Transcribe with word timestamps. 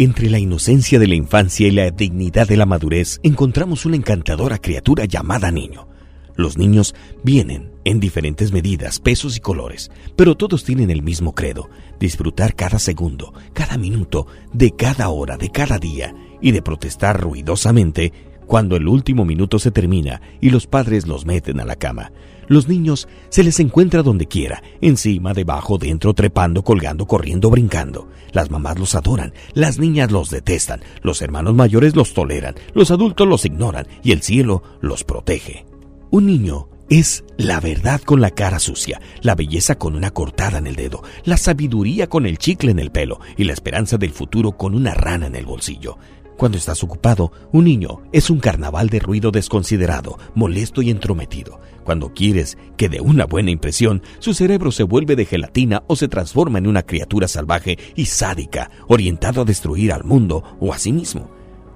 Entre 0.00 0.30
la 0.30 0.38
inocencia 0.38 0.98
de 0.98 1.06
la 1.06 1.14
infancia 1.14 1.68
y 1.68 1.72
la 1.72 1.90
dignidad 1.90 2.48
de 2.48 2.56
la 2.56 2.64
madurez 2.64 3.20
encontramos 3.22 3.84
una 3.84 3.96
encantadora 3.96 4.56
criatura 4.56 5.04
llamada 5.04 5.50
niño. 5.50 5.88
Los 6.36 6.56
niños 6.56 6.94
vienen 7.22 7.70
en 7.84 8.00
diferentes 8.00 8.50
medidas, 8.50 8.98
pesos 8.98 9.36
y 9.36 9.40
colores, 9.40 9.90
pero 10.16 10.38
todos 10.38 10.64
tienen 10.64 10.90
el 10.90 11.02
mismo 11.02 11.34
credo, 11.34 11.68
disfrutar 11.98 12.56
cada 12.56 12.78
segundo, 12.78 13.34
cada 13.52 13.76
minuto, 13.76 14.26
de 14.54 14.70
cada 14.74 15.10
hora, 15.10 15.36
de 15.36 15.50
cada 15.50 15.78
día, 15.78 16.14
y 16.40 16.52
de 16.52 16.62
protestar 16.62 17.20
ruidosamente 17.20 18.10
cuando 18.46 18.76
el 18.76 18.88
último 18.88 19.26
minuto 19.26 19.58
se 19.58 19.70
termina 19.70 20.22
y 20.40 20.48
los 20.48 20.66
padres 20.66 21.06
los 21.06 21.26
meten 21.26 21.60
a 21.60 21.66
la 21.66 21.76
cama. 21.76 22.10
Los 22.50 22.66
niños 22.66 23.06
se 23.28 23.44
les 23.44 23.60
encuentra 23.60 24.02
donde 24.02 24.26
quiera, 24.26 24.60
encima, 24.80 25.34
debajo, 25.34 25.78
dentro, 25.78 26.14
trepando, 26.14 26.64
colgando, 26.64 27.06
corriendo, 27.06 27.48
brincando. 27.48 28.08
Las 28.32 28.50
mamás 28.50 28.76
los 28.76 28.96
adoran, 28.96 29.32
las 29.54 29.78
niñas 29.78 30.10
los 30.10 30.30
detestan, 30.30 30.80
los 31.00 31.22
hermanos 31.22 31.54
mayores 31.54 31.94
los 31.94 32.12
toleran, 32.12 32.56
los 32.74 32.90
adultos 32.90 33.28
los 33.28 33.44
ignoran 33.44 33.86
y 34.02 34.10
el 34.10 34.22
cielo 34.22 34.64
los 34.80 35.04
protege. 35.04 35.64
Un 36.10 36.26
niño 36.26 36.68
es 36.88 37.22
la 37.36 37.60
verdad 37.60 38.00
con 38.00 38.20
la 38.20 38.32
cara 38.32 38.58
sucia, 38.58 39.00
la 39.22 39.36
belleza 39.36 39.78
con 39.78 39.94
una 39.94 40.10
cortada 40.10 40.58
en 40.58 40.66
el 40.66 40.74
dedo, 40.74 41.04
la 41.22 41.36
sabiduría 41.36 42.08
con 42.08 42.26
el 42.26 42.36
chicle 42.36 42.72
en 42.72 42.80
el 42.80 42.90
pelo 42.90 43.20
y 43.36 43.44
la 43.44 43.52
esperanza 43.52 43.96
del 43.96 44.10
futuro 44.10 44.56
con 44.56 44.74
una 44.74 44.92
rana 44.92 45.28
en 45.28 45.36
el 45.36 45.46
bolsillo. 45.46 45.98
Cuando 46.40 46.56
estás 46.56 46.82
ocupado, 46.82 47.32
un 47.52 47.64
niño 47.64 48.00
es 48.12 48.30
un 48.30 48.40
carnaval 48.40 48.88
de 48.88 48.98
ruido 48.98 49.30
desconsiderado, 49.30 50.18
molesto 50.34 50.80
y 50.80 50.88
entrometido. 50.88 51.60
Cuando 51.90 52.14
quieres 52.14 52.56
que 52.76 52.88
dé 52.88 53.00
una 53.00 53.26
buena 53.26 53.50
impresión, 53.50 54.00
su 54.20 54.32
cerebro 54.32 54.70
se 54.70 54.84
vuelve 54.84 55.16
de 55.16 55.26
gelatina 55.26 55.82
o 55.88 55.96
se 55.96 56.06
transforma 56.06 56.60
en 56.60 56.68
una 56.68 56.84
criatura 56.84 57.26
salvaje 57.26 57.80
y 57.96 58.04
sádica, 58.06 58.70
orientado 58.86 59.42
a 59.42 59.44
destruir 59.44 59.92
al 59.92 60.04
mundo 60.04 60.44
o 60.60 60.72
a 60.72 60.78
sí 60.78 60.92
mismo. 60.92 61.32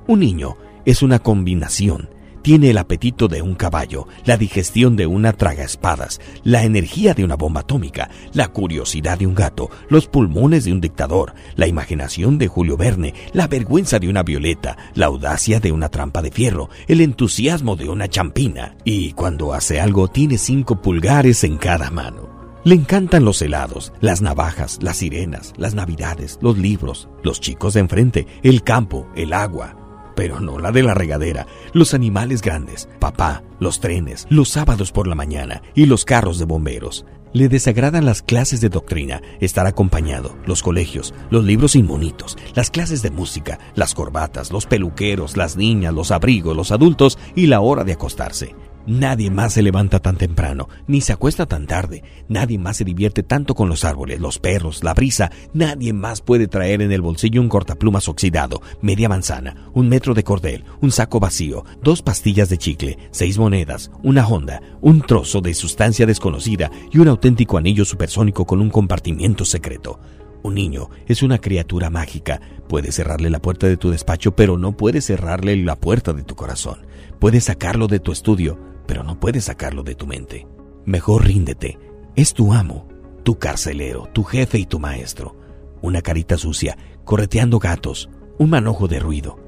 Un 0.07 0.21
niño 0.21 0.57
es 0.85 1.03
una 1.03 1.19
combinación 1.19 2.11
tiene 2.45 2.69
el 2.69 2.79
apetito 2.79 3.27
de 3.27 3.41
un 3.41 3.55
caballo, 3.55 4.07
la 4.27 4.37
digestión 4.37 4.97
de 4.97 5.07
una 5.07 5.33
traga 5.33 5.65
espadas, 5.65 6.21
la 6.43 6.63
energía 6.63 7.15
de 7.15 7.25
una 7.25 7.37
bomba 7.37 7.63
atómica, 7.63 8.11
la 8.35 8.49
curiosidad 8.49 9.19
de 9.19 9.27
un 9.27 9.35
gato, 9.35 9.71
los 9.89 10.09
pulmones 10.09 10.67
de 10.67 10.73
un 10.73 10.83
dictador, 10.83 11.33
la 11.57 11.67
imaginación 11.69 12.37
de 12.37 12.47
Julio 12.47 12.77
Verne, 12.77 13.15
la 13.33 13.49
vergüenza 13.49 13.99
de 13.99 14.11
una 14.11 14.23
violeta, 14.23 14.77
la 14.95 15.07
audacia 15.07 15.59
de 15.59 15.73
una 15.73 15.89
trampa 15.89 16.21
de 16.21 16.31
fierro, 16.31 16.69
el 16.87 17.01
entusiasmo 17.01 17.77
de 17.77 17.89
una 17.89 18.09
champina. 18.09 18.77
Y 18.85 19.13
cuando 19.13 19.55
hace 19.55 19.81
algo 19.81 20.09
tiene 20.09 20.37
cinco 20.37 20.83
pulgares 20.83 21.45
en 21.45 21.57
cada 21.57 21.91
mano. 21.91 22.29
Le 22.63 22.75
encantan 22.75 23.25
los 23.25 23.41
helados, 23.41 23.95
las 24.03 24.21
navajas, 24.21 24.79
las 24.83 24.99
sirenas, 24.99 25.55
las 25.57 25.75
navidades, 25.75 26.39
los 26.43 26.59
libros, 26.59 27.09
los 27.23 27.41
chicos 27.41 27.73
de 27.73 27.81
enfrente, 27.81 28.27
el 28.43 28.63
campo, 28.63 29.07
el 29.17 29.33
agua, 29.33 29.77
pero 30.15 30.41
no 30.41 30.59
la 30.59 30.73
de 30.73 30.83
la 30.83 30.95
regadera, 30.95 31.47
los 31.73 31.95
animales 31.95 32.43
grandes, 32.43 32.89
papá, 32.99 33.43
los 33.61 33.81
trenes, 33.81 34.27
los 34.31 34.49
sábados 34.49 34.93
por 34.93 35.07
la 35.07 35.15
mañana 35.15 35.63
y 35.75 35.87
los 35.87 36.05
carros 36.05 36.39
de 36.39 36.45
bomberos. 36.45 37.05
Le 37.33 37.49
desagradan 37.49 38.05
las 38.05 38.23
clases 38.23 38.61
de 38.61 38.69
doctrina, 38.69 39.21
estar 39.41 39.67
acompañado, 39.67 40.37
los 40.47 40.63
colegios, 40.63 41.15
los 41.31 41.45
libros 41.45 41.75
inmonitos, 41.75 42.39
las 42.55 42.71
clases 42.71 43.03
de 43.03 43.11
música, 43.11 43.59
las 43.75 43.93
corbatas, 43.93 44.53
los 44.53 44.67
peluqueros, 44.67 45.37
las 45.37 45.57
niñas, 45.57 45.93
los 45.93 46.13
abrigos, 46.13 46.57
los 46.57 46.71
adultos 46.71 47.19
y 47.35 47.49
la 47.49 47.61
hora 47.61 47.83
de 47.83 47.95
acostarse. 47.95 48.55
Nadie 48.87 49.31
más 49.31 49.55
se 49.55 49.63
levanta 49.63 49.99
tan 49.99 50.17
temprano, 50.17 50.69
ni 50.87 51.01
se 51.01 51.15
acuesta 51.15 51.47
tan 51.47 51.67
tarde. 51.67 52.03
Nadie 52.29 52.59
más 52.59 52.77
se 52.77 52.85
divierte 52.85 53.23
tanto 53.23 53.55
con 53.55 53.71
los 53.71 53.83
árboles, 53.83 54.21
los 54.21 54.39
perros, 54.39 54.85
la 54.85 54.93
brisa. 54.93 55.31
Nadie 55.55 55.95
más 55.95 56.21
puede 56.21 56.49
traer 56.49 56.83
en 56.83 56.93
el 56.93 57.01
bolsillo 57.01 57.41
un 57.41 57.49
cortaplumas 57.49 58.09
oxidado, 58.09 58.61
media 58.83 59.09
manzana, 59.09 59.71
un 59.73 59.89
metro 59.89 60.13
de 60.13 60.23
cordel, 60.23 60.65
un 60.83 60.91
saco 60.91 61.19
vacío, 61.19 61.65
dos 61.83 62.03
pastillas 62.03 62.51
de 62.51 62.59
chicle, 62.59 62.99
seis 63.11 63.39
monedas, 63.39 63.91
una 64.03 64.27
honda, 64.27 64.61
un 64.83 65.01
trozo 65.01 65.41
de 65.41 65.55
sustancia 65.55 66.05
desconocida 66.05 66.71
y 66.93 66.99
un 66.99 67.09
auténtico 67.09 67.57
anillo 67.57 67.87
supersónico 67.87 68.45
con 68.45 68.61
un 68.61 68.69
compartimiento 68.69 69.47
secreto. 69.47 69.99
Un 70.43 70.57
niño 70.57 70.91
es 71.07 71.23
una 71.23 71.39
criatura 71.39 71.89
mágica. 71.89 72.39
Puedes 72.69 72.97
cerrarle 72.97 73.31
la 73.31 73.41
puerta 73.41 73.67
de 73.67 73.79
tu 73.79 73.91
despacho, 73.91 74.37
pero 74.37 74.59
no 74.59 74.77
puedes 74.77 75.07
cerrarle 75.07 75.57
la 75.57 75.77
puerta 75.77 76.13
de 76.13 76.23
tu 76.23 76.35
corazón. 76.35 76.85
Puedes 77.19 77.45
sacarlo 77.45 77.87
de 77.87 77.99
tu 77.99 78.13
estudio, 78.13 78.59
pero 78.87 79.03
no 79.03 79.19
puedes 79.19 79.45
sacarlo 79.45 79.83
de 79.83 79.95
tu 79.95 80.07
mente. 80.07 80.47
Mejor 80.85 81.25
ríndete. 81.27 81.79
Es 82.17 82.35
tu 82.35 82.53
amo, 82.53 82.87
tu 83.23 83.39
carcelero, 83.39 84.09
tu 84.13 84.23
jefe 84.25 84.59
y 84.59 84.67
tu 84.67 84.79
maestro. 84.79 85.37
Una 85.83 86.03
carita 86.03 86.37
sucia, 86.37 86.77
correteando 87.05 87.59
gatos, 87.59 88.09
un 88.39 88.51
manojo 88.51 88.89
de 88.89 89.01
ruido. 89.01 89.39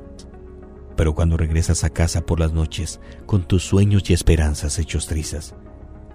Pero 0.97 1.15
cuando 1.15 1.37
regresas 1.37 1.85
a 1.85 1.91
casa 1.91 2.23
por 2.23 2.41
las 2.41 2.53
noches, 2.53 3.01
con 3.27 3.47
tus 3.47 3.63
sueños 3.65 4.09
y 4.09 4.15
esperanzas 4.15 4.79
hechos 4.79 5.07
trizas, 5.07 5.55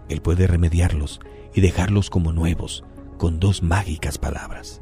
Él 0.10 0.22
puede 0.22 0.48
remediarlos 0.48 1.20
y 1.54 1.62
dejarlos 1.62 2.10
como 2.10 2.34
nuevos, 2.34 2.84
con 3.18 3.40
dos 3.40 3.62
mágicas 3.62 4.18
palabras. 4.18 4.82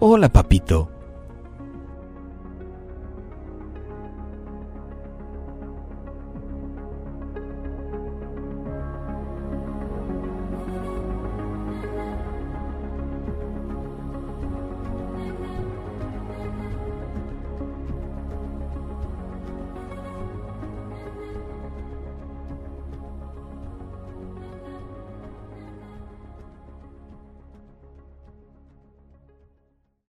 Hola, 0.00 0.32
papito. 0.32 0.90